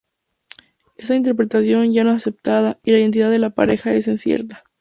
[0.97, 4.63] Esta interpretación ya no es aceptada, y la identidad de la pareja es incierta.